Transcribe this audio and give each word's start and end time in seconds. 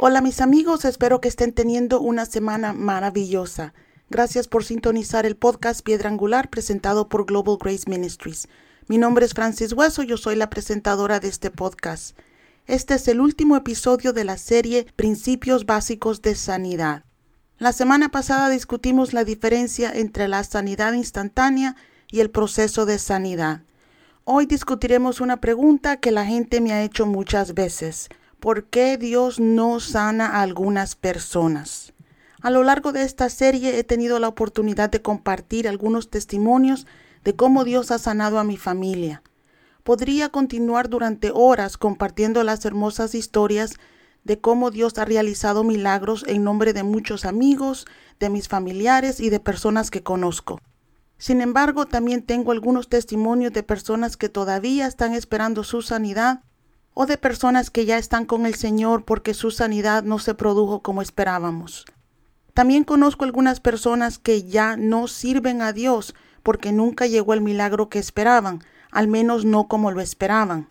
Hola 0.00 0.20
mis 0.22 0.40
amigos, 0.40 0.84
espero 0.84 1.20
que 1.20 1.26
estén 1.26 1.52
teniendo 1.52 2.00
una 2.00 2.24
semana 2.24 2.72
maravillosa. 2.72 3.74
Gracias 4.08 4.46
por 4.46 4.64
sintonizar 4.64 5.26
el 5.26 5.36
podcast 5.36 5.82
Piedra 5.82 6.08
Angular 6.08 6.48
presentado 6.48 7.08
por 7.08 7.26
Global 7.26 7.58
Grace 7.60 7.90
Ministries. 7.90 8.48
Mi 8.86 8.98
nombre 8.98 9.26
es 9.26 9.34
Francis 9.34 9.72
Hueso, 9.72 10.04
yo 10.04 10.16
soy 10.16 10.36
la 10.36 10.48
presentadora 10.48 11.18
de 11.18 11.26
este 11.26 11.50
podcast. 11.50 12.16
Este 12.68 12.96
es 12.96 13.08
el 13.08 13.22
último 13.22 13.56
episodio 13.56 14.12
de 14.12 14.24
la 14.24 14.36
serie 14.36 14.86
Principios 14.94 15.64
Básicos 15.64 16.20
de 16.20 16.34
Sanidad. 16.34 17.02
La 17.56 17.72
semana 17.72 18.10
pasada 18.10 18.50
discutimos 18.50 19.14
la 19.14 19.24
diferencia 19.24 19.90
entre 19.90 20.28
la 20.28 20.44
sanidad 20.44 20.92
instantánea 20.92 21.76
y 22.10 22.20
el 22.20 22.28
proceso 22.28 22.84
de 22.84 22.98
sanidad. 22.98 23.62
Hoy 24.24 24.44
discutiremos 24.44 25.22
una 25.22 25.38
pregunta 25.38 25.96
que 25.96 26.10
la 26.10 26.26
gente 26.26 26.60
me 26.60 26.74
ha 26.74 26.82
hecho 26.82 27.06
muchas 27.06 27.54
veces. 27.54 28.10
¿Por 28.38 28.64
qué 28.64 28.98
Dios 28.98 29.40
no 29.40 29.80
sana 29.80 30.26
a 30.26 30.42
algunas 30.42 30.94
personas? 30.94 31.94
A 32.42 32.50
lo 32.50 32.64
largo 32.64 32.92
de 32.92 33.00
esta 33.04 33.30
serie 33.30 33.78
he 33.78 33.82
tenido 33.82 34.18
la 34.18 34.28
oportunidad 34.28 34.90
de 34.90 35.00
compartir 35.00 35.68
algunos 35.68 36.10
testimonios 36.10 36.86
de 37.24 37.34
cómo 37.34 37.64
Dios 37.64 37.90
ha 37.92 37.98
sanado 37.98 38.38
a 38.38 38.44
mi 38.44 38.58
familia. 38.58 39.22
Podría 39.88 40.28
continuar 40.28 40.90
durante 40.90 41.30
horas 41.32 41.78
compartiendo 41.78 42.44
las 42.44 42.62
hermosas 42.66 43.14
historias 43.14 43.78
de 44.22 44.38
cómo 44.38 44.70
Dios 44.70 44.98
ha 44.98 45.06
realizado 45.06 45.64
milagros 45.64 46.26
en 46.28 46.44
nombre 46.44 46.74
de 46.74 46.82
muchos 46.82 47.24
amigos, 47.24 47.86
de 48.20 48.28
mis 48.28 48.48
familiares 48.48 49.18
y 49.18 49.30
de 49.30 49.40
personas 49.40 49.90
que 49.90 50.02
conozco. 50.02 50.60
Sin 51.16 51.40
embargo, 51.40 51.86
también 51.86 52.20
tengo 52.20 52.52
algunos 52.52 52.90
testimonios 52.90 53.54
de 53.54 53.62
personas 53.62 54.18
que 54.18 54.28
todavía 54.28 54.86
están 54.86 55.14
esperando 55.14 55.64
su 55.64 55.80
sanidad 55.80 56.42
o 56.92 57.06
de 57.06 57.16
personas 57.16 57.70
que 57.70 57.86
ya 57.86 57.96
están 57.96 58.26
con 58.26 58.44
el 58.44 58.56
Señor 58.56 59.06
porque 59.06 59.32
su 59.32 59.50
sanidad 59.50 60.02
no 60.02 60.18
se 60.18 60.34
produjo 60.34 60.82
como 60.82 61.00
esperábamos. 61.00 61.86
También 62.52 62.84
conozco 62.84 63.24
algunas 63.24 63.60
personas 63.60 64.18
que 64.18 64.42
ya 64.42 64.76
no 64.76 65.08
sirven 65.08 65.62
a 65.62 65.72
Dios 65.72 66.14
porque 66.42 66.72
nunca 66.72 67.06
llegó 67.06 67.32
el 67.32 67.40
milagro 67.40 67.88
que 67.88 67.98
esperaban, 67.98 68.60
al 68.90 69.08
menos 69.08 69.44
no 69.44 69.68
como 69.68 69.90
lo 69.90 70.00
esperaban. 70.00 70.70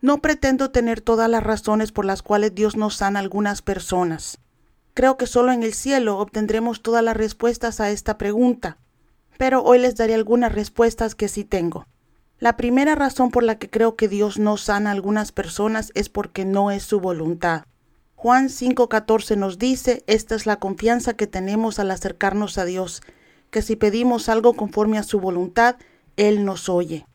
No 0.00 0.18
pretendo 0.20 0.70
tener 0.70 1.00
todas 1.00 1.30
las 1.30 1.42
razones 1.42 1.92
por 1.92 2.04
las 2.04 2.22
cuales 2.22 2.54
Dios 2.54 2.76
nos 2.76 2.96
sana 2.96 3.18
a 3.18 3.22
algunas 3.22 3.62
personas. 3.62 4.38
Creo 4.94 5.16
que 5.16 5.26
solo 5.26 5.50
en 5.52 5.62
el 5.62 5.74
cielo 5.74 6.18
obtendremos 6.18 6.82
todas 6.82 7.02
las 7.02 7.16
respuestas 7.16 7.80
a 7.80 7.90
esta 7.90 8.18
pregunta, 8.18 8.78
pero 9.38 9.62
hoy 9.62 9.78
les 9.78 9.96
daré 9.96 10.14
algunas 10.14 10.52
respuestas 10.52 11.14
que 11.14 11.28
sí 11.28 11.44
tengo. 11.44 11.86
La 12.38 12.56
primera 12.56 12.94
razón 12.94 13.30
por 13.30 13.42
la 13.42 13.58
que 13.58 13.70
creo 13.70 13.96
que 13.96 14.08
Dios 14.08 14.38
no 14.38 14.56
sana 14.56 14.90
a 14.90 14.92
algunas 14.92 15.32
personas 15.32 15.90
es 15.94 16.08
porque 16.08 16.44
no 16.44 16.70
es 16.70 16.82
su 16.82 17.00
voluntad. 17.00 17.64
Juan 18.14 18.48
5:14 18.48 19.36
nos 19.36 19.58
dice, 19.58 20.04
esta 20.06 20.34
es 20.34 20.46
la 20.46 20.56
confianza 20.56 21.14
que 21.14 21.26
tenemos 21.26 21.78
al 21.78 21.90
acercarnos 21.90 22.58
a 22.58 22.64
Dios, 22.64 23.02
que 23.50 23.62
si 23.62 23.76
pedimos 23.76 24.28
algo 24.28 24.54
conforme 24.54 24.98
a 24.98 25.02
su 25.02 25.20
voluntad, 25.20 25.76
Él 26.16 26.44
nos 26.44 26.68
oye. 26.68 27.06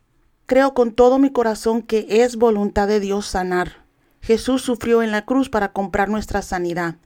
Creo 0.50 0.74
con 0.74 0.90
todo 0.90 1.20
mi 1.20 1.30
corazón 1.30 1.80
que 1.80 2.08
es 2.08 2.34
voluntad 2.34 2.88
de 2.88 2.98
Dios 2.98 3.24
sanar. 3.24 3.84
Jesús 4.20 4.62
sufrió 4.62 5.00
en 5.00 5.12
la 5.12 5.24
cruz 5.24 5.48
para 5.48 5.72
comprar 5.72 6.08
nuestra 6.08 6.42
sanidad. 6.42 6.96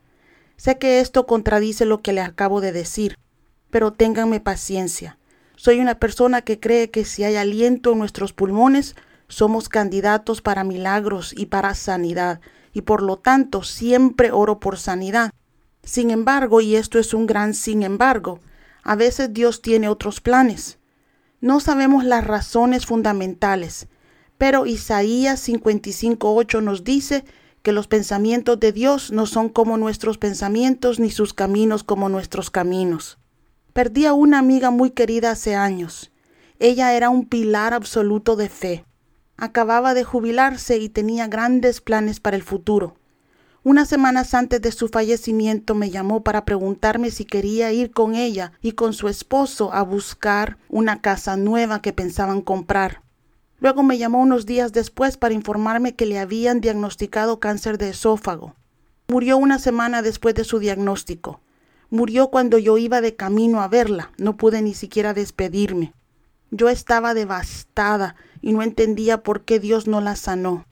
Sé 0.57 0.79
que 0.79 0.99
esto 0.99 1.27
contradice 1.27 1.85
lo 1.85 2.01
que 2.01 2.11
le 2.11 2.21
acabo 2.21 2.59
de 2.59 2.71
decir, 2.71 3.19
pero 3.69 3.93
ténganme 3.93 4.39
paciencia. 4.39 5.19
Soy 5.57 5.79
una 5.79 5.99
persona 5.99 6.41
que 6.41 6.59
cree 6.59 6.89
que 6.89 7.05
si 7.05 7.23
hay 7.23 7.35
aliento 7.35 7.91
en 7.91 7.99
nuestros 7.99 8.33
pulmones, 8.33 8.95
somos 9.27 9.69
candidatos 9.69 10.41
para 10.41 10.63
milagros 10.63 11.31
y 11.37 11.45
para 11.45 11.75
sanidad, 11.75 12.41
y 12.73 12.81
por 12.81 13.03
lo 13.03 13.17
tanto 13.17 13.61
siempre 13.61 14.31
oro 14.31 14.59
por 14.59 14.79
sanidad. 14.79 15.29
Sin 15.83 16.09
embargo, 16.09 16.61
y 16.61 16.77
esto 16.77 16.97
es 16.97 17.13
un 17.13 17.27
gran 17.27 17.53
sin 17.53 17.83
embargo, 17.83 18.39
a 18.81 18.95
veces 18.95 19.31
Dios 19.33 19.61
tiene 19.61 19.87
otros 19.87 20.19
planes. 20.19 20.79
No 21.45 21.59
sabemos 21.59 22.03
las 22.03 22.25
razones 22.25 22.87
fundamentales, 22.87 23.87
pero 24.39 24.65
Isaías 24.65 25.47
55.8 25.47 26.63
nos 26.63 26.83
dice 26.83 27.23
que 27.61 27.71
los 27.71 27.85
pensamientos 27.85 28.59
de 28.59 28.71
Dios 28.71 29.11
no 29.11 29.27
son 29.27 29.49
como 29.49 29.77
nuestros 29.77 30.17
pensamientos, 30.17 30.99
ni 30.99 31.11
sus 31.11 31.35
caminos 31.35 31.83
como 31.83 32.09
nuestros 32.09 32.49
caminos. 32.49 33.19
Perdí 33.73 34.07
a 34.07 34.13
una 34.13 34.39
amiga 34.39 34.71
muy 34.71 34.89
querida 34.89 35.29
hace 35.29 35.53
años. 35.53 36.11
Ella 36.57 36.95
era 36.95 37.11
un 37.11 37.27
pilar 37.27 37.75
absoluto 37.75 38.35
de 38.35 38.49
fe. 38.49 38.85
Acababa 39.37 39.93
de 39.93 40.03
jubilarse 40.03 40.79
y 40.79 40.89
tenía 40.89 41.27
grandes 41.27 41.79
planes 41.79 42.19
para 42.19 42.37
el 42.37 42.41
futuro. 42.41 42.95
Unas 43.65 43.89
semanas 43.89 44.35
antes 44.35 44.61
de 44.61 44.71
su 44.71 44.89
fallecimiento 44.89 45.73
me 45.73 45.89
llamó 45.89 46.21
para 46.21 46.45
preguntarme 46.45 47.09
si 47.09 47.25
quería 47.25 47.71
ir 47.71 47.89
con 47.89 48.13
ella 48.13 48.51
y 48.61 48.73
con 48.73 48.93
su 48.93 49.07
esposo 49.07 49.73
a 49.73 49.81
buscar 49.81 50.59
una 50.69 51.01
casa 51.01 51.35
nueva 51.35 51.81
que 51.81 51.91
pensaban 51.91 52.41
comprar. 52.41 53.01
Luego 53.59 53.81
me 53.81 53.97
llamó 53.97 54.21
unos 54.21 54.45
días 54.45 54.71
después 54.71 55.17
para 55.17 55.33
informarme 55.33 55.95
que 55.95 56.05
le 56.05 56.19
habían 56.19 56.61
diagnosticado 56.61 57.39
cáncer 57.39 57.79
de 57.79 57.89
esófago. 57.89 58.53
Murió 59.07 59.35
una 59.35 59.57
semana 59.57 60.03
después 60.03 60.35
de 60.35 60.43
su 60.43 60.59
diagnóstico. 60.59 61.41
Murió 61.89 62.29
cuando 62.29 62.59
yo 62.59 62.77
iba 62.77 63.01
de 63.01 63.15
camino 63.15 63.63
a 63.63 63.67
verla. 63.67 64.11
No 64.19 64.37
pude 64.37 64.61
ni 64.61 64.75
siquiera 64.75 65.15
despedirme. 65.15 65.91
Yo 66.51 66.69
estaba 66.69 67.15
devastada 67.15 68.15
y 68.43 68.53
no 68.53 68.61
entendía 68.61 69.23
por 69.23 69.43
qué 69.43 69.59
Dios 69.59 69.87
no 69.87 70.01
la 70.01 70.15
sanó. 70.15 70.67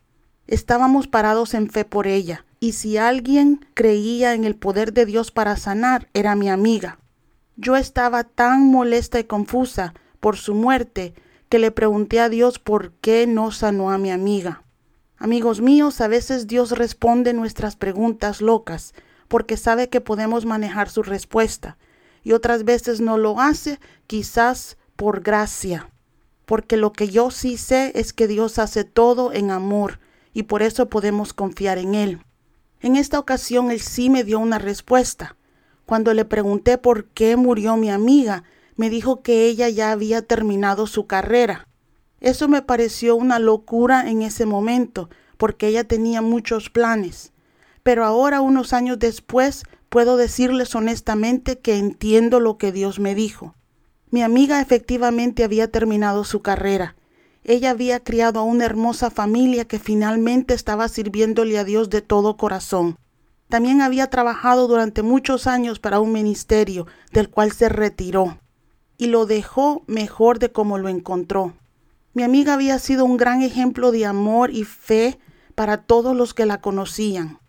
Estábamos 0.46 1.08
parados 1.08 1.56
en 1.56 1.72
fe 1.72 1.86
por 1.86 2.06
ella, 2.06 2.46
y 2.64 2.72
si 2.72 2.96
alguien 2.96 3.68
creía 3.74 4.34
en 4.36 4.46
el 4.46 4.56
poder 4.56 4.94
de 4.94 5.06
Dios 5.06 5.32
para 5.32 5.58
sanar, 5.58 6.08
era 6.14 6.34
mi 6.38 6.50
amiga. 6.50 6.98
Yo 7.58 7.76
estaba 7.76 8.24
tan 8.24 8.72
molesta 8.72 9.20
y 9.20 9.26
confusa 9.26 9.94
por 10.22 10.38
su 10.38 10.56
muerte 10.56 11.14
que 11.50 11.60
le 11.60 11.72
pregunté 11.72 12.22
a 12.22 12.30
Dios 12.30 12.60
por 12.60 12.94
qué 13.02 13.28
no 13.28 13.52
sanó 13.52 13.92
a 13.92 13.98
mi 13.98 14.12
amiga. 14.12 14.64
Amigos 15.18 15.60
míos, 15.60 16.00
a 16.00 16.08
veces 16.08 16.48
Dios 16.48 16.72
responde 16.72 17.34
nuestras 17.34 17.76
preguntas 17.76 18.40
locas, 18.40 18.94
porque 19.28 19.58
sabe 19.58 19.90
que 19.90 20.00
podemos 20.00 20.46
manejar 20.46 20.90
su 20.90 21.04
respuesta 21.04 21.78
y 22.24 22.32
otras 22.32 22.64
veces 22.64 23.02
no 23.02 23.18
lo 23.18 23.42
hace 23.42 23.78
quizás 24.08 24.78
por 24.96 25.20
gracia. 25.20 25.90
Porque 26.46 26.78
lo 26.78 26.94
que 26.94 27.10
yo 27.10 27.30
sí 27.30 27.58
sé 27.58 27.92
es 27.94 28.14
que 28.14 28.30
Dios 28.30 28.58
hace 28.58 28.86
todo 28.86 29.34
en 29.34 29.52
amor 29.52 30.00
y 30.34 30.44
por 30.44 30.64
eso 30.64 30.88
podemos 30.88 31.34
confiar 31.34 31.78
en 31.78 31.96
Él. 31.96 32.22
En 32.84 32.96
esta 32.96 33.18
ocasión 33.18 33.72
Él 33.72 33.80
sí 33.80 34.12
me 34.12 34.24
dio 34.24 34.38
una 34.38 34.60
respuesta. 34.60 35.36
Cuando 35.88 36.14
le 36.14 36.26
pregunté 36.26 36.78
por 36.78 37.06
qué 37.06 37.36
murió 37.36 37.76
mi 37.78 37.90
amiga, 37.90 38.44
me 38.76 38.92
dijo 38.92 39.24
que 39.24 39.48
ella 39.48 39.70
ya 39.70 39.92
había 39.92 40.22
terminado 40.22 40.86
su 40.86 41.08
carrera. 41.08 41.68
Eso 42.22 42.48
me 42.48 42.62
pareció 42.62 43.16
una 43.16 43.40
locura 43.40 44.08
en 44.08 44.22
ese 44.22 44.46
momento, 44.46 45.10
porque 45.38 45.68
ella 45.68 45.84
tenía 45.84 46.22
muchos 46.22 46.70
planes 46.70 47.34
pero 47.84 48.06
ahora, 48.06 48.42
unos 48.42 48.74
años 48.74 48.98
después, 48.98 49.64
puedo 49.90 50.18
decirles 50.18 50.74
honestamente 50.74 51.60
que 51.60 51.78
entiendo 51.78 52.40
lo 52.40 52.58
que 52.58 52.72
Dios 52.72 53.00
me 53.00 53.14
dijo. 53.14 53.56
Mi 54.10 54.24
amiga 54.24 54.62
efectivamente 54.62 55.44
había 55.44 55.70
terminado 55.70 56.24
su 56.24 56.42
carrera. 56.42 56.96
Ella 57.46 57.72
había 57.72 58.00
criado 58.00 58.40
a 58.40 58.44
una 58.44 58.66
hermosa 58.66 59.10
familia 59.10 59.66
que 59.66 59.80
finalmente 59.80 60.54
estaba 60.54 60.88
sirviéndole 60.88 61.58
a 61.58 61.66
Dios 61.66 61.90
de 61.90 62.02
todo 62.02 62.38
corazón. 62.38 62.98
También 63.50 63.82
había 63.82 64.10
trabajado 64.10 64.68
durante 64.68 65.04
muchos 65.04 65.46
años 65.46 65.80
para 65.80 66.00
un 66.00 66.12
ministerio, 66.12 66.88
del 67.12 67.30
cual 67.30 67.52
se 67.52 67.70
retiró, 67.70 68.40
y 68.98 69.08
lo 69.08 69.26
dejó 69.26 69.84
mejor 69.88 70.40
de 70.40 70.52
como 70.52 70.78
lo 70.78 70.88
encontró. 70.90 71.54
Mi 72.14 72.24
amiga 72.24 72.54
había 72.54 72.80
sido 72.80 73.06
un 73.06 73.18
gran 73.18 73.42
ejemplo 73.42 73.92
de 73.92 74.06
amor 74.06 74.52
y 74.52 74.64
fe 74.64 75.20
para 75.56 75.78
todos 75.78 76.16
los 76.16 76.34
que 76.34 76.46
la 76.46 76.62
conocían. 76.62 77.40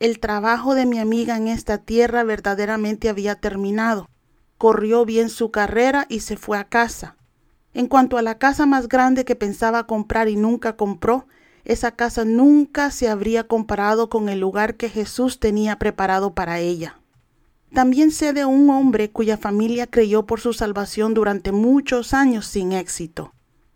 El 0.00 0.20
trabajo 0.20 0.74
de 0.74 0.86
mi 0.86 0.98
amiga 0.98 1.36
en 1.36 1.48
esta 1.48 1.78
tierra 1.78 2.22
verdaderamente 2.22 3.08
había 3.08 3.34
terminado. 3.34 4.08
Corrió 4.58 5.04
bien 5.04 5.28
su 5.28 5.50
carrera 5.50 6.06
y 6.08 6.20
se 6.20 6.36
fue 6.36 6.58
a 6.58 6.64
casa. 6.64 7.17
En 7.74 7.86
cuanto 7.86 8.18
a 8.18 8.22
la 8.22 8.38
casa 8.38 8.66
más 8.66 8.88
grande 8.88 9.24
que 9.24 9.36
pensaba 9.36 9.86
comprar 9.86 10.28
y 10.28 10.36
nunca 10.36 10.76
compró, 10.76 11.26
esa 11.64 11.92
casa 11.92 12.24
nunca 12.24 12.90
se 12.90 13.08
habría 13.08 13.46
comparado 13.46 14.08
con 14.08 14.28
el 14.28 14.40
lugar 14.40 14.76
que 14.76 14.88
Jesús 14.88 15.38
tenía 15.38 15.78
preparado 15.78 16.34
para 16.34 16.60
ella. 16.60 16.98
También 17.72 18.10
sé 18.10 18.32
de 18.32 18.46
un 18.46 18.70
hombre 18.70 19.10
cuya 19.10 19.36
familia 19.36 19.86
creyó 19.86 20.24
por 20.24 20.40
su 20.40 20.54
salvación 20.54 21.12
durante 21.12 21.52
muchos 21.52 22.14
años 22.14 22.46
sin 22.46 22.72
éxito. 22.72 23.34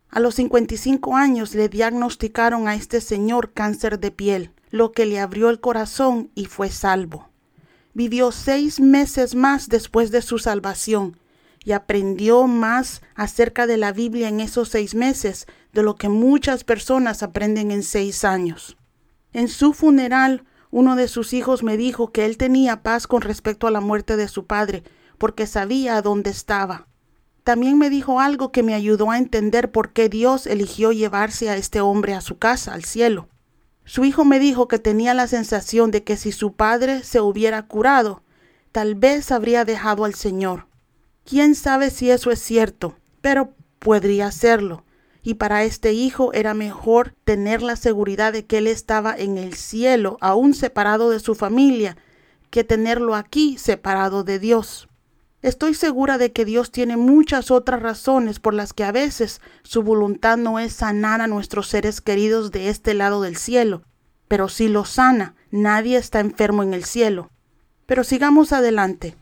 A 0.09 0.21
los 0.21 0.35
55 0.37 1.17
años 1.17 1.55
le 1.55 1.69
diagnosticaron 1.69 2.69
a 2.69 2.75
este 2.75 3.01
señor 3.01 3.53
cáncer 3.53 4.01
de 4.01 4.11
piel 4.11 4.53
lo 4.71 4.93
que 4.93 5.05
le 5.05 5.21
abrió 5.21 5.51
el 5.51 5.61
corazón 5.61 6.31
y 6.35 6.47
fue 6.47 6.71
salvo. 6.71 7.29
Vivió 7.93 8.33
seis 8.33 8.81
meses 8.81 9.35
más 9.35 9.69
después 9.69 10.11
de 10.11 10.23
su 10.23 10.39
salvación 10.39 11.19
y 11.65 11.73
aprendió 11.73 12.47
más 12.47 13.03
acerca 13.15 13.67
de 13.67 13.77
la 13.77 13.93
Biblia 13.93 14.29
en 14.29 14.41
esos 14.41 14.69
seis 14.69 14.95
meses 14.95 15.47
de 15.73 15.83
lo 15.83 15.97
que 15.97 16.09
muchas 16.09 16.65
personas 16.65 17.23
aprenden 17.23 17.71
en 17.71 17.83
seis 17.83 18.25
años. 18.25 18.77
En 19.33 19.49
su 19.49 19.73
funeral, 19.73 20.45
uno 20.71 20.97
de 20.97 21.09
sus 21.09 21.33
hijos 21.33 21.63
me 21.63 21.77
dijo 21.77 22.13
que 22.13 22.25
él 22.25 22.37
tenía 22.37 22.83
paz 22.83 23.07
con 23.07 23.23
respecto 23.23 23.67
a 23.67 23.71
la 23.71 23.81
muerte 23.81 24.17
de 24.17 24.29
su 24.29 24.47
padre, 24.47 24.83
porque 25.19 25.47
sabía 25.47 26.01
dónde 26.03 26.31
estaba. 26.31 26.89
También 27.45 27.77
me 27.77 27.91
dijo 27.91 28.21
algo 28.21 28.53
que 28.53 28.63
me 28.63 28.75
ayudó 28.75 29.11
a 29.11 29.19
entender 29.19 29.71
por 29.71 29.93
qué 29.93 30.09
Dios 30.09 30.47
eligió 30.47 30.93
llevarse 30.93 31.51
a 31.51 31.57
este 31.57 31.81
hombre 31.81 32.15
a 32.15 32.21
su 32.21 32.39
casa, 32.39 32.73
al 32.73 32.85
cielo. 32.85 33.29
Su 33.85 34.05
hijo 34.05 34.25
me 34.25 34.39
dijo 34.39 34.69
que 34.69 34.79
tenía 34.79 35.13
la 35.13 35.27
sensación 35.27 35.91
de 35.91 36.05
que 36.05 36.17
si 36.17 36.31
su 36.31 36.53
padre 36.53 37.03
se 37.03 37.21
hubiera 37.21 37.67
curado, 37.67 38.23
tal 38.71 38.95
vez 38.95 39.33
habría 39.33 39.65
dejado 39.65 40.05
al 40.05 40.15
Señor. 40.15 40.67
Quién 41.25 41.55
sabe 41.55 41.91
si 41.91 42.11
eso 42.11 42.31
es 42.31 42.41
cierto, 42.41 42.97
pero 43.21 43.55
podría 43.79 44.31
serlo 44.31 44.85
y 45.23 45.35
para 45.35 45.63
este 45.63 45.93
hijo 45.93 46.33
era 46.33 46.53
mejor 46.53 47.15
tener 47.25 47.63
la 47.63 47.77
seguridad 47.77 48.33
de 48.33 48.45
que 48.45 48.59
él 48.59 48.67
estaba 48.67 49.15
en 49.17 49.39
el 49.39 49.55
cielo, 49.55 50.19
aún 50.21 50.53
separado 50.53 51.11
de 51.11 51.21
su 51.21 51.35
familia, 51.35 51.97
que 52.51 52.65
tenerlo 52.65 53.15
aquí 53.15 53.57
separado 53.57 54.25
de 54.25 54.39
Dios. 54.39 54.89
Estoy 55.41 55.75
segura 55.75 56.19
de 56.19 56.33
que 56.33 56.45
Dios 56.45 56.71
tiene 56.71 56.97
muchas 56.97 57.51
otras 57.51 57.83
razones 57.83 58.41
por 58.41 58.55
las 58.55 58.73
que 58.73 58.85
a 58.85 58.93
veces 58.93 59.41
su 59.63 59.83
voluntad 59.83 60.37
no 60.37 60.59
es 60.59 60.73
sanar 60.73 61.21
a 61.21 61.27
nuestros 61.27 61.69
seres 61.69 62.01
queridos 62.01 62.51
de 62.51 62.69
este 62.69 62.95
lado 62.95 63.23
del 63.23 63.37
cielo, 63.37 63.83
pero 64.29 64.49
si 64.49 64.69
lo 64.69 64.85
sana, 64.85 65.35
nadie 65.51 65.99
está 65.99 66.21
enfermo 66.21 66.63
en 66.63 66.75
el 66.75 66.85
cielo. 66.85 67.31
Pero 67.87 68.05
sigamos 68.05 68.53
adelante. 68.53 69.17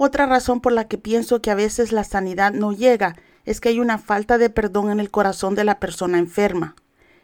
Otra 0.00 0.26
razón 0.26 0.60
por 0.60 0.72
la 0.72 0.86
que 0.86 0.96
pienso 0.96 1.42
que 1.42 1.50
a 1.50 1.56
veces 1.56 1.90
la 1.90 2.04
sanidad 2.04 2.52
no 2.52 2.70
llega 2.72 3.16
es 3.44 3.60
que 3.60 3.70
hay 3.70 3.80
una 3.80 3.98
falta 3.98 4.38
de 4.38 4.48
perdón 4.48 4.92
en 4.92 5.00
el 5.00 5.10
corazón 5.10 5.56
de 5.56 5.64
la 5.64 5.80
persona 5.80 6.20
enferma. 6.20 6.76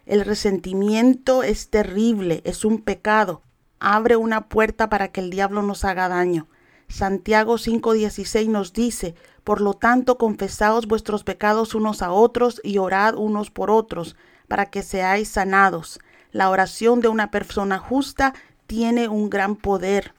El 0.06 0.24
resentimiento 0.24 1.44
es 1.44 1.70
terrible, 1.70 2.42
es 2.44 2.64
un 2.64 2.82
pecado. 2.82 3.42
Abre 3.78 4.16
una 4.16 4.48
puerta 4.48 4.88
para 4.88 5.12
que 5.12 5.20
el 5.20 5.30
diablo 5.30 5.62
nos 5.62 5.84
haga 5.84 6.08
daño. 6.08 6.48
Santiago 6.88 7.58
5:16 7.58 8.48
nos 8.48 8.72
dice, 8.72 9.14
Por 9.44 9.60
lo 9.60 9.74
tanto, 9.74 10.18
confesaos 10.18 10.88
vuestros 10.88 11.22
pecados 11.22 11.76
unos 11.76 12.02
a 12.02 12.10
otros 12.10 12.60
y 12.64 12.78
orad 12.78 13.14
unos 13.14 13.52
por 13.52 13.70
otros, 13.70 14.16
para 14.48 14.66
que 14.66 14.82
seáis 14.82 15.28
sanados. 15.28 16.00
La 16.32 16.50
oración 16.50 16.98
de 16.98 17.06
una 17.06 17.30
persona 17.30 17.78
justa 17.78 18.34
tiene 18.66 19.06
un 19.06 19.30
gran 19.30 19.54
poder. 19.54 20.12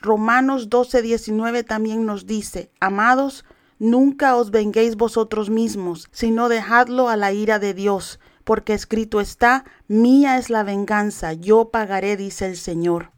Romanos 0.00 0.68
12:19 0.70 1.64
también 1.64 2.06
nos 2.06 2.26
dice, 2.26 2.70
Amados, 2.80 3.44
Nunca 3.80 4.36
os 4.36 4.50
venguéis 4.50 4.94
vosotros 4.94 5.48
mismos, 5.48 6.10
sino 6.12 6.50
dejadlo 6.50 7.08
a 7.08 7.16
la 7.16 7.32
ira 7.32 7.58
de 7.58 7.72
Dios, 7.72 8.20
porque 8.44 8.74
escrito 8.74 9.22
está, 9.22 9.64
mía 9.88 10.36
es 10.36 10.50
la 10.50 10.64
venganza, 10.64 11.32
yo 11.32 11.70
pagaré, 11.70 12.18
dice 12.18 12.44
el 12.44 12.58
Señor. 12.58 13.10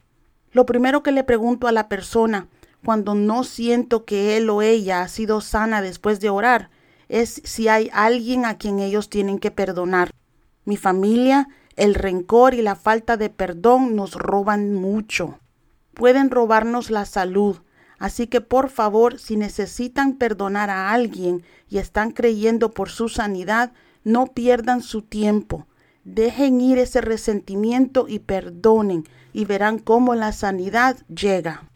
Lo 0.53 0.65
primero 0.65 1.03
que 1.03 1.11
le 1.11 1.25
pregunto 1.25 1.67
a 1.67 1.73
la 1.73 1.89
persona, 1.89 2.47
cuando 2.85 3.17
no 3.17 3.43
siento 3.43 4.05
que 4.05 4.37
él 4.37 4.49
o 4.51 4.63
ella 4.63 5.03
ha 5.03 5.09
sido 5.09 5.41
sana 5.41 5.83
después 5.83 6.21
de 6.21 6.31
orar, 6.31 6.71
es 7.09 7.43
si 7.45 7.67
hay 7.67 7.91
alguien 7.93 8.45
a 8.45 8.57
quien 8.57 8.79
ellos 8.79 9.11
tienen 9.11 9.41
que 9.41 9.51
perdonar. 9.51 10.13
Mi 10.65 10.77
familia, 10.77 11.49
el 11.75 11.97
rencor 11.97 12.55
y 12.55 12.63
la 12.63 12.77
falta 12.77 13.17
de 13.17 13.31
perdón 13.31 13.97
nos 13.97 14.15
roban 14.15 14.75
mucho. 14.75 15.41
Pueden 15.95 16.31
robarnos 16.31 16.91
la 16.91 17.05
salud, 17.05 17.59
Así 18.03 18.27
que 18.27 18.41
por 18.41 18.69
favor, 18.69 19.21
si 19.21 19.37
necesitan 19.37 20.15
perdonar 20.15 20.71
a 20.71 20.91
alguien 20.91 21.45
y 21.69 21.79
están 21.79 22.11
creyendo 22.11 22.73
por 22.73 22.91
su 22.91 23.09
sanidad, 23.09 23.71
no 24.03 24.27
pierdan 24.27 24.83
su 24.83 25.03
tiempo. 25.03 25.69
Dejen 26.03 26.61
ir 26.61 26.79
ese 26.79 27.01
resentimiento 27.01 28.07
y 28.09 28.19
perdonen 28.19 29.05
y 29.33 29.45
verán 29.45 29.79
cómo 29.79 30.17
la 30.17 30.33
sanidad 30.33 30.97
llega. 31.07 31.71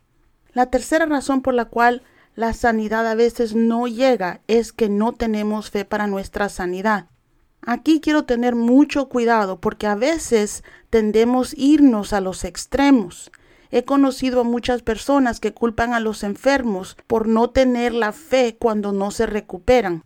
La 0.52 0.66
tercera 0.66 1.06
razón 1.06 1.42
por 1.42 1.54
la 1.54 1.66
cual 1.66 2.02
la 2.34 2.54
sanidad 2.54 3.06
a 3.06 3.14
veces 3.14 3.54
no 3.54 3.86
llega 3.86 4.40
es 4.48 4.72
que 4.72 4.88
no 4.88 5.12
tenemos 5.12 5.70
fe 5.70 5.84
para 5.84 6.08
nuestra 6.08 6.48
sanidad. 6.48 7.06
Aquí 7.62 8.00
quiero 8.00 8.24
tener 8.24 8.56
mucho 8.56 9.08
cuidado 9.08 9.60
porque 9.60 9.86
a 9.86 9.94
veces 9.94 10.64
tendemos 10.90 11.54
irnos 11.56 12.12
a 12.12 12.20
los 12.20 12.42
extremos. 12.42 13.30
He 13.70 13.84
conocido 13.84 14.40
a 14.40 14.44
muchas 14.44 14.82
personas 14.82 15.40
que 15.40 15.52
culpan 15.52 15.92
a 15.92 16.00
los 16.00 16.22
enfermos 16.22 16.96
por 17.06 17.26
no 17.26 17.50
tener 17.50 17.92
la 17.92 18.12
fe 18.12 18.56
cuando 18.58 18.92
no 18.92 19.10
se 19.10 19.26
recuperan. 19.26 20.04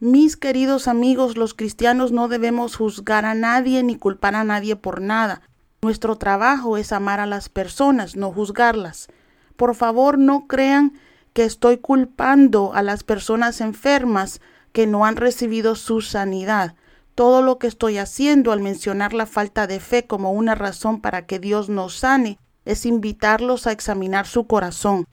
Mis 0.00 0.36
queridos 0.36 0.86
amigos, 0.86 1.36
los 1.36 1.54
cristianos 1.54 2.12
no 2.12 2.28
debemos 2.28 2.76
juzgar 2.76 3.24
a 3.24 3.34
nadie 3.34 3.82
ni 3.82 3.96
culpar 3.96 4.34
a 4.34 4.44
nadie 4.44 4.76
por 4.76 5.00
nada. 5.00 5.42
Nuestro 5.80 6.16
trabajo 6.16 6.76
es 6.76 6.92
amar 6.92 7.18
a 7.18 7.26
las 7.26 7.48
personas, 7.48 8.14
no 8.14 8.30
juzgarlas. 8.30 9.08
Por 9.56 9.74
favor, 9.74 10.18
no 10.18 10.46
crean 10.46 10.92
que 11.32 11.44
estoy 11.44 11.78
culpando 11.78 12.72
a 12.74 12.82
las 12.82 13.02
personas 13.04 13.60
enfermas 13.60 14.40
que 14.72 14.86
no 14.86 15.04
han 15.04 15.16
recibido 15.16 15.74
su 15.74 16.00
sanidad. 16.00 16.76
Todo 17.14 17.42
lo 17.42 17.58
que 17.58 17.66
estoy 17.66 17.98
haciendo 17.98 18.52
al 18.52 18.60
mencionar 18.60 19.14
la 19.14 19.26
falta 19.26 19.66
de 19.66 19.80
fe 19.80 20.06
como 20.06 20.30
una 20.32 20.54
razón 20.54 21.00
para 21.00 21.26
que 21.26 21.40
Dios 21.40 21.68
nos 21.68 21.96
sane 21.96 22.38
es 22.68 22.84
invitarlos 22.84 23.66
a 23.66 23.72
examinar 23.72 24.26
su 24.26 24.46
corazón. 24.46 25.06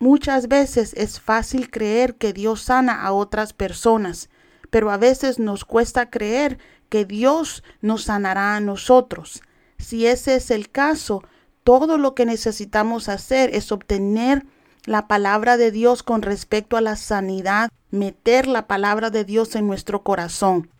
Muchas 0.00 0.48
veces 0.48 0.92
es 0.94 1.20
fácil 1.20 1.70
creer 1.70 2.16
que 2.16 2.32
Dios 2.32 2.62
sana 2.62 3.02
a 3.02 3.12
otras 3.12 3.52
personas, 3.52 4.28
pero 4.70 4.90
a 4.90 4.96
veces 4.96 5.38
nos 5.38 5.64
cuesta 5.64 6.10
creer 6.10 6.58
que 6.88 7.04
Dios 7.04 7.62
nos 7.80 8.02
sanará 8.02 8.56
a 8.56 8.60
nosotros. 8.60 9.40
Si 9.78 10.04
ese 10.04 10.34
es 10.34 10.50
el 10.50 10.68
caso, 10.68 11.22
todo 11.62 11.96
lo 11.96 12.16
que 12.16 12.26
necesitamos 12.26 13.08
hacer 13.08 13.54
es 13.54 13.70
obtener 13.70 14.44
la 14.84 15.06
palabra 15.06 15.56
de 15.56 15.70
Dios 15.70 16.02
con 16.02 16.22
respecto 16.22 16.76
a 16.76 16.80
la 16.80 16.96
sanidad, 16.96 17.70
meter 17.92 18.48
la 18.48 18.66
palabra 18.66 19.10
de 19.10 19.24
Dios 19.24 19.54
en 19.54 19.68
nuestro 19.68 20.02
corazón. 20.02 20.70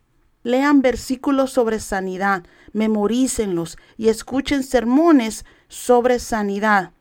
Lean 0.42 0.82
versículos 0.82 1.52
sobre 1.52 1.78
sanidad, 1.78 2.42
memorícenlos 2.72 3.78
y 3.96 4.08
escuchen 4.08 4.64
sermones 4.64 5.44
sobre 5.68 6.18
sanidad. 6.18 6.92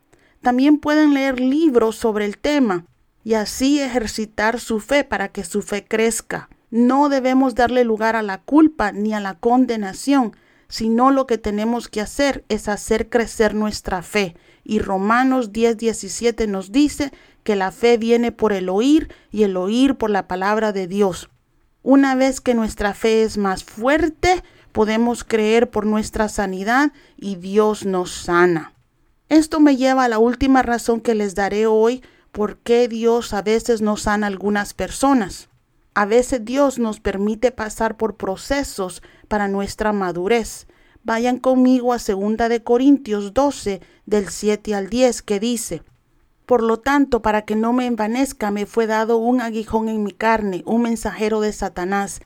También 0.41 0.77
pueden 0.77 1.13
leer 1.13 1.39
libros 1.39 1.95
sobre 1.95 2.25
el 2.25 2.37
tema 2.37 2.85
y 3.23 3.33
así 3.33 3.79
ejercitar 3.79 4.59
su 4.59 4.79
fe 4.79 5.03
para 5.03 5.29
que 5.29 5.43
su 5.43 5.61
fe 5.61 5.83
crezca. 5.83 6.49
No 6.69 7.09
debemos 7.09 7.55
darle 7.55 7.83
lugar 7.83 8.15
a 8.15 8.21
la 8.21 8.41
culpa 8.41 8.91
ni 8.91 9.13
a 9.13 9.19
la 9.19 9.33
condenación, 9.35 10.35
sino 10.67 11.11
lo 11.11 11.25
que 11.25 11.37
tenemos 11.37 11.87
que 11.87 12.01
hacer 12.01 12.45
es 12.49 12.67
hacer 12.67 13.09
crecer 13.09 13.55
nuestra 13.55 14.01
fe. 14.01 14.35
Y 14.63 14.79
Romanos 14.79 15.51
10:17 15.51 16.47
nos 16.47 16.71
dice 16.71 17.11
que 17.43 17.55
la 17.55 17.71
fe 17.71 17.97
viene 17.97 18.31
por 18.31 18.53
el 18.53 18.69
oír 18.69 19.09
y 19.31 19.43
el 19.43 19.57
oír 19.57 19.95
por 19.95 20.09
la 20.09 20.27
palabra 20.27 20.71
de 20.71 20.87
Dios. 20.87 21.29
Una 21.81 22.15
vez 22.15 22.41
que 22.41 22.55
nuestra 22.55 22.93
fe 22.93 23.23
es 23.23 23.37
más 23.37 23.63
fuerte, 23.63 24.43
podemos 24.75 25.23
creer 25.23 25.69
por 25.69 25.85
nuestra 25.85 26.27
sanidad 26.27 26.91
y 27.15 27.37
Dios 27.37 27.85
nos 27.85 28.11
sana. 28.11 28.73
Esto 29.29 29.61
me 29.61 29.77
lleva 29.77 30.03
a 30.03 30.09
la 30.09 30.19
última 30.19 30.63
razón 30.63 30.99
que 30.99 31.15
les 31.15 31.33
daré 31.33 31.65
hoy 31.65 32.03
por 32.33 32.57
qué 32.57 32.89
Dios 32.89 33.31
a 33.31 33.41
veces 33.41 33.81
no 33.81 33.95
sana 33.95 34.27
a 34.27 34.29
algunas 34.29 34.73
personas. 34.73 35.47
A 35.93 36.05
veces 36.05 36.43
Dios 36.43 36.77
nos 36.77 36.99
permite 36.99 37.53
pasar 37.53 37.95
por 37.95 38.17
procesos 38.17 39.01
para 39.29 39.47
nuestra 39.47 39.93
madurez. 39.93 40.67
Vayan 41.05 41.39
conmigo 41.39 41.93
a 41.93 41.97
2 41.97 42.49
de 42.49 42.61
Corintios 42.61 43.33
12 43.33 43.79
del 44.05 44.27
7 44.27 44.75
al 44.75 44.89
10 44.89 45.21
que 45.21 45.39
dice: 45.39 45.83
Por 46.45 46.61
lo 46.61 46.81
tanto, 46.81 47.21
para 47.21 47.43
que 47.43 47.55
no 47.55 47.71
me 47.71 47.85
envanezca, 47.85 48.51
me 48.51 48.65
fue 48.65 48.87
dado 48.87 49.19
un 49.19 49.39
aguijón 49.39 49.87
en 49.87 50.03
mi 50.03 50.11
carne, 50.11 50.63
un 50.65 50.81
mensajero 50.81 51.39
de 51.39 51.53
Satanás, 51.53 52.19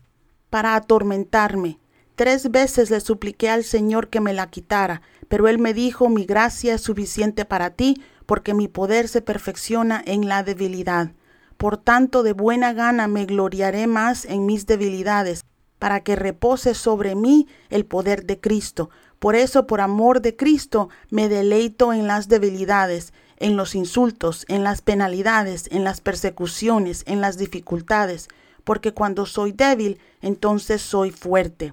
para 0.50 0.74
atormentarme. 0.74 1.77
Tres 2.20 2.52
veces 2.52 2.90
le 2.90 3.00
supliqué 3.00 3.50
al 3.50 3.64
Señor 3.64 4.10
que 4.10 4.20
me 4.20 4.34
la 4.34 4.50
quitara, 4.50 5.02
pero 5.30 5.48
él 5.48 5.58
me 5.58 5.74
dijo, 5.74 6.10
mi 6.10 6.26
gracia 6.26 6.74
es 6.74 6.82
suficiente 6.82 7.46
para 7.46 7.70
ti, 7.70 8.04
porque 8.26 8.54
mi 8.54 8.68
poder 8.68 9.08
se 9.08 9.22
perfecciona 9.22 10.04
en 10.06 10.28
la 10.28 10.44
debilidad. 10.44 11.14
Por 11.56 11.78
tanto, 11.78 12.22
de 12.22 12.34
buena 12.34 12.74
gana 12.74 13.08
me 13.08 13.26
gloriaré 13.26 13.88
más 13.88 14.26
en 14.26 14.46
mis 14.46 14.66
debilidades, 14.66 15.46
para 15.80 16.02
que 16.02 16.18
repose 16.18 16.74
sobre 16.74 17.16
mí 17.16 17.48
el 17.70 17.86
poder 17.86 18.26
de 18.26 18.38
Cristo. 18.38 18.90
Por 19.20 19.38
eso, 19.38 19.66
por 19.66 19.80
amor 19.80 20.22
de 20.22 20.36
Cristo, 20.36 20.90
me 21.10 21.30
deleito 21.30 21.94
en 21.94 22.06
las 22.06 22.28
debilidades, 22.28 23.14
en 23.38 23.56
los 23.56 23.76
insultos, 23.76 24.44
en 24.50 24.66
las 24.66 24.82
penalidades, 24.82 25.70
en 25.72 25.86
las 25.86 26.02
persecuciones, 26.02 27.06
en 27.08 27.22
las 27.22 27.38
dificultades, 27.38 28.28
porque 28.66 28.94
cuando 28.94 29.26
soy 29.26 29.54
débil, 29.54 30.02
entonces 30.22 30.82
soy 30.82 31.12
fuerte. 31.12 31.72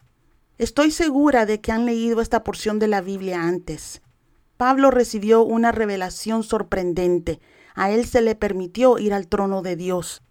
Estoy 0.58 0.90
segura 0.90 1.44
de 1.44 1.60
que 1.60 1.70
han 1.70 1.84
leído 1.84 2.22
esta 2.22 2.42
porción 2.42 2.78
de 2.78 2.88
la 2.88 3.02
Biblia 3.02 3.42
antes. 3.42 4.00
Pablo 4.56 4.90
recibió 4.90 5.42
una 5.42 5.70
revelación 5.70 6.42
sorprendente. 6.42 7.40
A 7.74 7.90
él 7.90 8.06
se 8.06 8.22
le 8.22 8.34
permitió 8.34 8.98
ir 8.98 9.12
al 9.12 9.28
trono 9.28 9.60
de 9.60 9.76
Dios. 9.76 10.22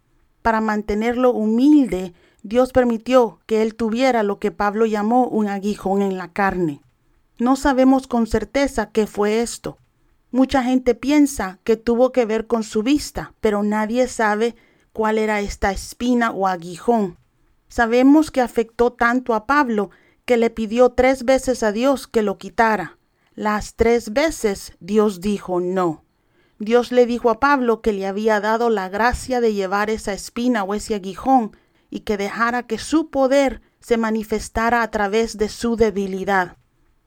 Para 0.42 0.60
mantenerlo 0.60 1.30
humilde, 1.30 2.12
Dios 2.42 2.72
permitió 2.72 3.38
que 3.46 3.62
él 3.62 3.76
tuviera 3.76 4.24
lo 4.24 4.40
que 4.40 4.50
Pablo 4.50 4.84
llamó 4.84 5.28
un 5.28 5.46
aguijón 5.46 6.02
en 6.02 6.18
la 6.18 6.32
carne. 6.32 6.82
No 7.38 7.54
sabemos 7.54 8.08
con 8.08 8.26
certeza 8.26 8.90
qué 8.90 9.06
fue 9.06 9.42
esto. 9.42 9.78
Mucha 10.32 10.64
gente 10.64 10.96
piensa 10.96 11.60
que 11.62 11.76
tuvo 11.76 12.10
que 12.10 12.26
ver 12.26 12.48
con 12.48 12.64
su 12.64 12.82
vista, 12.82 13.32
pero 13.40 13.62
nadie 13.62 14.08
sabe 14.08 14.56
cuál 14.92 15.18
era 15.18 15.40
esta 15.40 15.70
espina 15.70 16.32
o 16.32 16.48
aguijón. 16.48 17.16
Sabemos 17.68 18.32
que 18.32 18.40
afectó 18.40 18.92
tanto 18.92 19.32
a 19.32 19.46
Pablo 19.46 19.90
que 20.26 20.36
le 20.36 20.50
pidió 20.50 20.90
tres 20.90 21.24
veces 21.24 21.62
a 21.62 21.72
Dios 21.72 22.06
que 22.06 22.22
lo 22.22 22.36
quitara. 22.36 22.98
Las 23.34 23.74
tres 23.74 24.12
veces 24.12 24.74
Dios 24.80 25.20
dijo 25.20 25.60
no. 25.60 26.04
Dios 26.58 26.90
le 26.90 27.06
dijo 27.06 27.30
a 27.30 27.38
Pablo 27.38 27.80
que 27.80 27.92
le 27.92 28.06
había 28.06 28.40
dado 28.40 28.68
la 28.68 28.88
gracia 28.88 29.40
de 29.40 29.54
llevar 29.54 29.88
esa 29.88 30.12
espina 30.12 30.64
o 30.64 30.74
ese 30.74 30.94
aguijón 30.94 31.56
y 31.90 32.00
que 32.00 32.16
dejara 32.16 32.64
que 32.64 32.78
su 32.78 33.10
poder 33.10 33.62
se 33.78 33.98
manifestara 33.98 34.82
a 34.82 34.90
través 34.90 35.38
de 35.38 35.48
su 35.48 35.76
debilidad. 35.76 36.56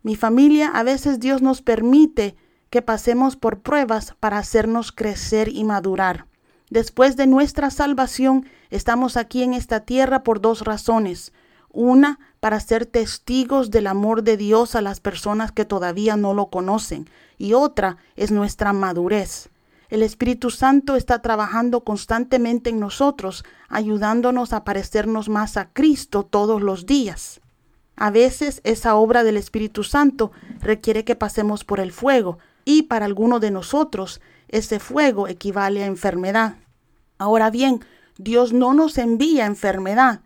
Mi 0.01 0.15
familia, 0.15 0.69
a 0.69 0.83
veces 0.83 1.19
Dios 1.19 1.41
nos 1.41 1.61
permite 1.61 2.35
que 2.69 2.81
pasemos 2.81 3.35
por 3.35 3.61
pruebas 3.61 4.15
para 4.19 4.38
hacernos 4.38 4.91
crecer 4.91 5.49
y 5.49 5.63
madurar. 5.63 6.27
Después 6.69 7.17
de 7.17 7.27
nuestra 7.27 7.71
salvación, 7.71 8.45
estamos 8.69 9.17
aquí 9.17 9.43
en 9.43 9.53
esta 9.53 9.81
tierra 9.81 10.23
por 10.23 10.39
dos 10.39 10.61
razones. 10.61 11.33
Una, 11.71 12.19
para 12.39 12.60
ser 12.60 12.86
testigos 12.86 13.72
del 13.72 13.88
amor 13.88 14.24
de 14.24 14.38
Dios 14.38 14.75
a 14.75 14.81
las 14.81 15.00
personas 15.00 15.51
que 15.51 15.65
todavía 15.65 16.15
no 16.15 16.34
lo 16.34 16.50
conocen. 16.50 17.10
Y 17.38 17.53
otra 17.53 17.98
es 18.15 18.31
nuestra 18.31 18.74
madurez. 18.74 19.50
El 19.89 20.03
Espíritu 20.03 20.51
Santo 20.51 20.96
está 20.96 21.22
trabajando 21.22 21.84
constantemente 21.84 22.69
en 22.69 22.79
nosotros, 22.79 23.43
ayudándonos 23.69 24.53
a 24.53 24.63
parecernos 24.63 25.29
más 25.29 25.58
a 25.58 25.69
Cristo 25.74 26.24
todos 26.24 26.62
los 26.62 26.86
días. 26.86 27.41
A 27.96 28.12
veces 28.12 28.62
esa 28.63 28.96
obra 28.96 29.24
del 29.24 29.36
Espíritu 29.36 29.84
Santo 29.84 30.31
requiere 30.62 31.03
que 31.03 31.15
pasemos 31.15 31.63
por 31.63 31.79
el 31.79 31.91
fuego, 31.91 32.38
y 32.65 32.84
para 32.84 33.05
algunos 33.05 33.41
de 33.41 33.51
nosotros 33.51 34.22
ese 34.48 34.79
fuego 34.79 35.27
equivale 35.27 35.84
a 35.84 35.88
enfermedad. 35.88 36.55
Ahora 37.17 37.50
bien, 37.50 37.84
Dios 38.17 38.53
no 38.53 38.74
nos 38.74 38.98
envía 38.98 39.46
enfermedad, 39.46 40.22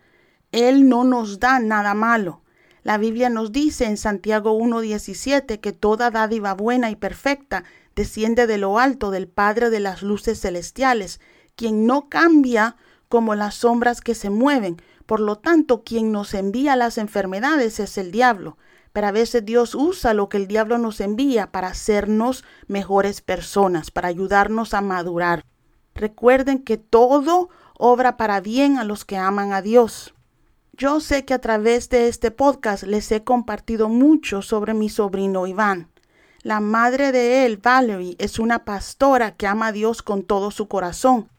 Él 0.54 0.88
no 0.88 1.04
nos 1.04 1.40
da 1.40 1.60
nada 1.60 1.96
malo. 1.96 2.42
La 2.84 3.00
Biblia 3.00 3.30
nos 3.30 3.52
dice 3.52 3.86
en 3.86 3.98
Santiago 3.98 4.56
1.17 4.56 5.60
que 5.60 5.74
toda 5.74 6.12
dádiva 6.12 6.54
buena 6.54 6.92
y 6.92 6.96
perfecta 6.96 7.64
desciende 7.96 8.46
de 8.46 8.60
lo 8.60 8.78
alto 8.78 9.10
del 9.10 9.28
Padre 9.28 9.72
de 9.72 9.80
las 9.80 10.04
luces 10.04 10.40
celestiales, 10.40 11.20
quien 11.56 11.88
no 11.88 12.08
cambia 12.08 12.76
como 13.10 13.34
las 13.34 13.56
sombras 13.56 14.00
que 14.00 14.14
se 14.14 14.30
mueven. 14.30 14.80
Por 15.08 15.22
lo 15.22 15.38
tanto, 15.38 15.84
quien 15.84 16.12
nos 16.12 16.36
envía 16.36 16.76
las 16.76 17.00
enfermedades 17.00 17.80
es 17.80 17.98
el 17.98 18.12
diablo. 18.12 18.60
Pero 18.92 19.08
a 19.08 19.12
veces 19.12 19.44
Dios 19.44 19.74
usa 19.74 20.14
lo 20.14 20.30
que 20.30 20.38
el 20.38 20.48
diablo 20.48 20.78
nos 20.78 21.02
envía 21.02 21.52
para 21.52 21.70
hacernos 21.70 22.44
mejores 22.68 23.22
personas, 23.22 23.90
para 23.90 24.10
ayudarnos 24.10 24.76
a 24.76 24.82
madurar. 24.82 25.46
Recuerden 25.96 26.60
que 26.60 26.78
todo 26.78 27.50
obra 27.76 28.18
para 28.18 28.40
bien 28.40 28.78
a 28.78 28.84
los 28.84 29.04
que 29.04 29.18
aman 29.18 29.52
a 29.52 29.64
Dios. 29.64 30.14
Yo 30.76 31.00
sé 31.02 31.24
que 31.24 31.36
a 31.36 31.40
través 31.40 31.90
de 31.90 32.08
este 32.08 32.32
podcast 32.32 32.82
les 32.82 33.12
he 33.12 33.24
compartido 33.24 33.90
mucho 33.90 34.42
sobre 34.42 34.74
mi 34.74 34.90
sobrino 34.90 35.46
Iván. 35.46 35.92
La 36.42 36.62
madre 36.62 37.12
de 37.12 37.46
él, 37.46 37.58
Valerie, 37.58 38.16
es 38.18 38.40
una 38.40 38.66
pastora 38.66 39.36
que 39.36 39.46
ama 39.46 39.68
a 39.68 39.72
Dios 39.72 40.02
con 40.02 40.24
todo 40.24 40.50
su 40.50 40.68
corazón, 40.68 41.30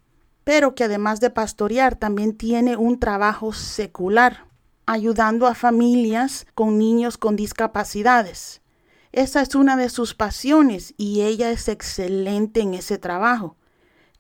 pero 0.45 0.77
que 0.77 0.85
además 0.85 1.19
de 1.19 1.31
pastorear 1.31 1.97
también 1.97 2.37
tiene 2.37 2.77
un 2.77 3.01
trabajo 3.01 3.53
secular 3.53 4.47
ayudando 4.87 5.49
a 5.49 5.57
familias 5.57 6.47
con 6.55 6.79
niños 6.79 7.19
con 7.19 7.35
discapacidades. 7.35 8.63
Esa 9.11 9.43
es 9.43 9.57
una 9.57 9.77
de 9.77 9.89
sus 9.89 10.15
pasiones 10.15 10.95
y 10.97 11.23
ella 11.23 11.51
es 11.51 11.67
excelente 11.67 12.61
en 12.61 12.75
ese 12.75 12.99
trabajo. 12.99 13.57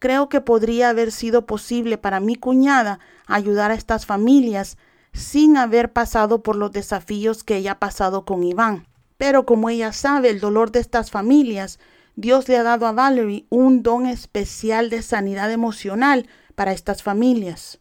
Creo 0.00 0.28
que 0.28 0.40
podría 0.40 0.88
haber 0.88 1.12
sido 1.12 1.46
posible 1.46 1.98
para 1.98 2.18
mi 2.18 2.34
cuñada 2.34 2.98
ayudar 3.26 3.70
a 3.70 3.74
estas 3.74 4.06
familias 4.06 4.76
sin 5.14 5.56
haber 5.56 5.92
pasado 5.92 6.42
por 6.42 6.56
los 6.56 6.72
desafíos 6.72 7.44
que 7.44 7.56
ella 7.56 7.72
ha 7.72 7.78
pasado 7.78 8.26
con 8.26 8.42
Iván. 8.42 8.86
Pero 9.16 9.46
como 9.46 9.70
ella 9.70 9.92
sabe 9.92 10.28
el 10.28 10.40
dolor 10.40 10.72
de 10.72 10.80
estas 10.80 11.10
familias, 11.10 11.78
Dios 12.16 12.48
le 12.48 12.58
ha 12.58 12.62
dado 12.62 12.86
a 12.86 12.92
Valerie 12.92 13.46
un 13.48 13.82
don 13.82 14.06
especial 14.06 14.90
de 14.90 15.02
sanidad 15.02 15.50
emocional 15.50 16.28
para 16.54 16.72
estas 16.72 17.02
familias. 17.02 17.80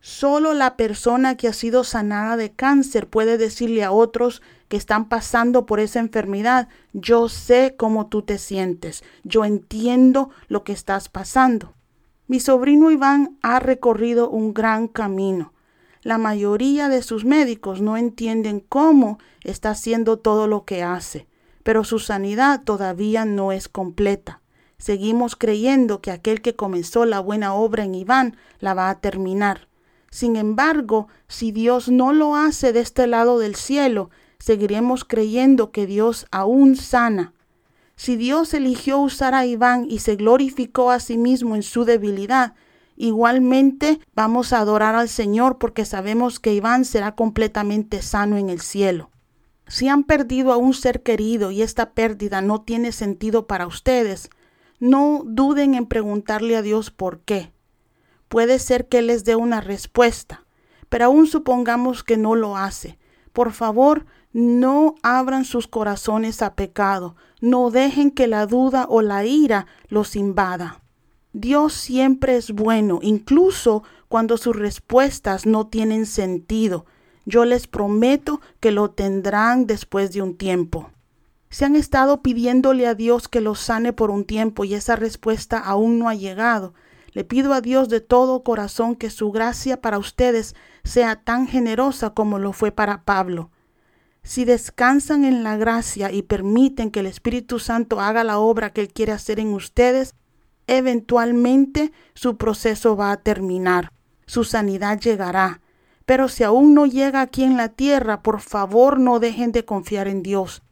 Solo 0.00 0.52
la 0.52 0.76
persona 0.76 1.36
que 1.36 1.48
ha 1.48 1.52
sido 1.54 1.82
sanada 1.82 2.36
de 2.36 2.52
cáncer 2.52 3.08
puede 3.08 3.38
decirle 3.38 3.84
a 3.84 3.90
otros 3.90 4.42
que 4.68 4.76
están 4.76 5.08
pasando 5.08 5.64
por 5.64 5.80
esa 5.80 6.00
enfermedad, 6.00 6.68
yo 6.92 7.30
sé 7.30 7.74
cómo 7.78 8.08
tú 8.08 8.20
te 8.20 8.36
sientes, 8.36 9.02
yo 9.22 9.46
entiendo 9.46 10.28
lo 10.48 10.62
que 10.62 10.72
estás 10.72 11.08
pasando. 11.08 11.72
Mi 12.26 12.38
sobrino 12.38 12.90
Iván 12.90 13.38
ha 13.40 13.60
recorrido 13.60 14.28
un 14.28 14.52
gran 14.52 14.88
camino. 14.88 15.53
La 16.04 16.18
mayoría 16.18 16.90
de 16.90 17.02
sus 17.02 17.24
médicos 17.24 17.80
no 17.80 17.96
entienden 17.96 18.60
cómo 18.60 19.18
está 19.42 19.70
haciendo 19.70 20.18
todo 20.18 20.46
lo 20.46 20.66
que 20.66 20.82
hace, 20.82 21.26
pero 21.62 21.82
su 21.82 21.98
sanidad 21.98 22.62
todavía 22.62 23.24
no 23.24 23.52
es 23.52 23.70
completa. 23.70 24.42
Seguimos 24.76 25.34
creyendo 25.34 26.02
que 26.02 26.10
aquel 26.10 26.42
que 26.42 26.54
comenzó 26.54 27.06
la 27.06 27.20
buena 27.20 27.54
obra 27.54 27.84
en 27.84 27.94
Iván 27.94 28.36
la 28.60 28.74
va 28.74 28.90
a 28.90 29.00
terminar. 29.00 29.68
Sin 30.10 30.36
embargo, 30.36 31.08
si 31.26 31.52
Dios 31.52 31.88
no 31.88 32.12
lo 32.12 32.36
hace 32.36 32.74
de 32.74 32.80
este 32.80 33.06
lado 33.06 33.38
del 33.38 33.54
cielo, 33.54 34.10
seguiremos 34.38 35.06
creyendo 35.06 35.70
que 35.70 35.86
Dios 35.86 36.26
aún 36.30 36.76
sana. 36.76 37.32
Si 37.96 38.16
Dios 38.16 38.52
eligió 38.52 38.98
usar 38.98 39.34
a 39.34 39.46
Iván 39.46 39.86
y 39.88 40.00
se 40.00 40.16
glorificó 40.16 40.90
a 40.90 41.00
sí 41.00 41.16
mismo 41.16 41.56
en 41.56 41.62
su 41.62 41.86
debilidad, 41.86 42.54
igualmente 42.96 44.00
vamos 44.14 44.52
a 44.52 44.60
adorar 44.60 44.94
al 44.94 45.08
Señor 45.08 45.58
porque 45.58 45.84
sabemos 45.84 46.40
que 46.40 46.54
Iván 46.54 46.84
será 46.84 47.14
completamente 47.14 48.02
sano 48.02 48.36
en 48.36 48.50
el 48.50 48.60
cielo. 48.60 49.10
Si 49.66 49.88
han 49.88 50.04
perdido 50.04 50.52
a 50.52 50.56
un 50.56 50.74
ser 50.74 51.02
querido 51.02 51.50
y 51.50 51.62
esta 51.62 51.92
pérdida 51.92 52.40
no 52.42 52.62
tiene 52.62 52.92
sentido 52.92 53.46
para 53.46 53.66
ustedes, 53.66 54.30
no 54.78 55.22
duden 55.24 55.74
en 55.74 55.86
preguntarle 55.86 56.56
a 56.56 56.62
Dios 56.62 56.90
por 56.90 57.20
qué. 57.20 57.52
Puede 58.28 58.58
ser 58.58 58.88
que 58.88 59.00
les 59.00 59.24
dé 59.24 59.36
una 59.36 59.60
respuesta, 59.60 60.44
pero 60.88 61.06
aún 61.06 61.26
supongamos 61.26 62.04
que 62.04 62.16
no 62.16 62.34
lo 62.34 62.56
hace. 62.56 62.98
Por 63.32 63.52
favor, 63.52 64.06
no 64.32 64.96
abran 65.02 65.44
sus 65.44 65.66
corazones 65.66 66.42
a 66.42 66.54
pecado, 66.54 67.16
no 67.40 67.70
dejen 67.70 68.10
que 68.10 68.26
la 68.26 68.46
duda 68.46 68.86
o 68.88 69.00
la 69.02 69.24
ira 69.24 69.66
los 69.88 70.16
invada. 70.16 70.83
Dios 71.34 71.72
siempre 71.72 72.36
es 72.36 72.52
bueno, 72.52 73.00
incluso 73.02 73.82
cuando 74.06 74.36
sus 74.36 74.54
respuestas 74.54 75.46
no 75.46 75.66
tienen 75.66 76.06
sentido. 76.06 76.86
Yo 77.26 77.44
les 77.44 77.66
prometo 77.66 78.40
que 78.60 78.70
lo 78.70 78.92
tendrán 78.92 79.66
después 79.66 80.12
de 80.12 80.22
un 80.22 80.36
tiempo. 80.36 80.92
Si 81.50 81.64
han 81.64 81.74
estado 81.74 82.22
pidiéndole 82.22 82.86
a 82.86 82.94
Dios 82.94 83.26
que 83.26 83.40
los 83.40 83.58
sane 83.58 83.92
por 83.92 84.12
un 84.12 84.24
tiempo 84.24 84.64
y 84.64 84.74
esa 84.74 84.94
respuesta 84.94 85.58
aún 85.58 85.98
no 85.98 86.08
ha 86.08 86.14
llegado, 86.14 86.72
le 87.10 87.24
pido 87.24 87.52
a 87.52 87.60
Dios 87.60 87.88
de 87.88 88.00
todo 88.00 88.44
corazón 88.44 88.94
que 88.94 89.10
su 89.10 89.32
gracia 89.32 89.80
para 89.80 89.98
ustedes 89.98 90.54
sea 90.84 91.16
tan 91.16 91.48
generosa 91.48 92.10
como 92.10 92.38
lo 92.38 92.52
fue 92.52 92.70
para 92.70 93.02
Pablo. 93.02 93.50
Si 94.22 94.44
descansan 94.44 95.24
en 95.24 95.42
la 95.42 95.56
gracia 95.56 96.12
y 96.12 96.22
permiten 96.22 96.92
que 96.92 97.00
el 97.00 97.06
Espíritu 97.06 97.58
Santo 97.58 98.00
haga 98.00 98.22
la 98.22 98.38
obra 98.38 98.72
que 98.72 98.82
Él 98.82 98.92
quiere 98.92 99.10
hacer 99.10 99.40
en 99.40 99.52
ustedes, 99.52 100.14
eventualmente 100.66 101.92
su 102.14 102.36
proceso 102.36 102.96
va 102.96 103.12
a 103.12 103.16
terminar, 103.18 103.90
su 104.26 104.44
sanidad 104.44 104.98
llegará. 105.00 105.60
Pero 106.06 106.28
si 106.28 106.44
aún 106.44 106.74
no 106.74 106.86
llega 106.86 107.22
aquí 107.22 107.44
en 107.44 107.56
la 107.56 107.70
tierra, 107.70 108.22
por 108.22 108.40
favor 108.40 108.98
no 109.00 109.20
dejen 109.20 109.52
de 109.52 109.64
confiar 109.64 110.06
en 110.06 110.22
Dios. 110.22 110.62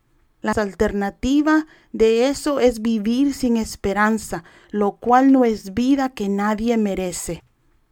La 0.43 0.53
alternativa 0.53 1.67
de 1.93 2.29
eso 2.29 2.59
es 2.59 2.83
vivir 2.83 3.33
sin 3.33 3.57
esperanza, 3.57 4.45
lo 4.71 4.97
cual 4.97 5.33
no 5.33 5.45
es 5.45 5.73
vida 5.73 6.09
que 6.11 6.29
nadie 6.29 6.77
merece. 6.77 7.45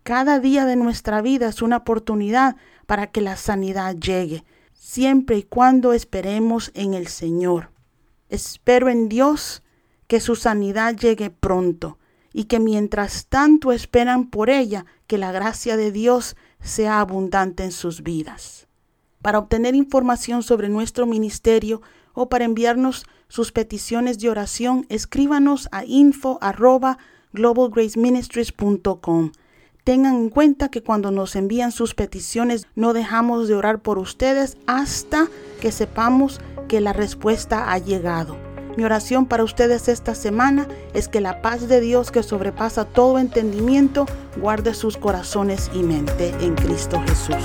Cada 0.03 0.41
día 0.41 0.67
de 0.67 0.77
nuestra 0.77 1.23
vida 1.23 1.49
es 1.49 1.63
una 1.63 1.79
oportunidad 1.79 2.57
para 2.87 3.07
que 3.07 3.21
la 3.21 3.37
sanidad 3.37 3.95
llegue, 3.95 4.45
siempre 4.73 5.39
y 5.39 5.43
cuando 5.45 5.93
esperemos 5.93 6.73
en 6.75 6.95
el 6.95 7.07
Señor. 7.07 7.71
Espero 8.29 8.89
en 8.89 9.09
Dios 9.09 9.63
que 10.11 10.19
su 10.19 10.35
sanidad 10.35 10.97
llegue 10.97 11.31
pronto 11.31 11.97
y 12.33 12.47
que 12.47 12.59
mientras 12.59 13.27
tanto 13.27 13.71
esperan 13.71 14.29
por 14.29 14.51
ella, 14.51 14.85
que 15.07 15.19
la 15.19 15.31
gracia 15.31 15.77
de 15.77 15.93
Dios 15.93 16.35
sea 16.61 16.99
abundante 16.99 17.63
en 17.63 17.71
sus 17.71 18.03
vidas. 18.03 18.67
Para 19.23 19.39
obtener 19.39 19.77
información 19.77 20.43
sobre 20.43 20.69
nuestro 20.69 21.07
ministerio 21.07 21.81
o 22.13 22.29
para 22.29 22.45
enviarnos 22.45 23.07
sus 23.29 23.53
peticiones 23.53 24.19
de 24.19 24.31
oración, 24.31 24.85
escríbanos 24.89 25.69
a 25.71 25.85
info. 25.85 26.41
Tengan 29.85 30.15
en 30.17 30.29
cuenta 30.29 30.71
que 30.71 30.83
cuando 30.83 31.13
nos 31.13 31.37
envían 31.37 31.71
sus 31.71 31.95
peticiones 31.95 32.67
no 32.75 32.95
dejamos 32.95 33.47
de 33.47 33.55
orar 33.55 33.81
por 33.81 34.01
ustedes 34.01 34.57
hasta 34.67 35.29
que 35.61 35.71
sepamos 35.71 36.41
que 36.67 36.81
la 36.81 36.93
respuesta 36.93 37.71
ha 37.71 37.79
llegado. 37.79 38.50
Mi 38.81 38.87
oración 38.87 39.27
para 39.27 39.45
ustedes 39.45 39.89
esta 39.89 40.15
semana 40.15 40.67
es 40.95 41.07
que 41.07 41.21
la 41.21 41.43
paz 41.43 41.69
de 41.69 41.83
Dios 41.83 42.11
que 42.11 42.23
sobrepasa 42.23 42.87
todo 42.87 43.19
entendimiento 43.19 44.07
guarde 44.39 44.73
sus 44.73 44.97
corazones 44.97 45.71
y 45.75 45.83
mente 45.83 46.31
en 46.41 46.55
Cristo 46.55 46.99
Jesús. 47.07 47.45